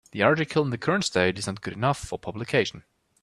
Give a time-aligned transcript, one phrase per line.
[0.13, 2.83] The article in the current state is not good enough for publication.